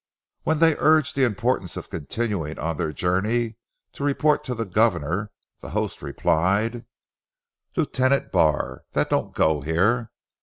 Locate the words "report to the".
4.03-4.65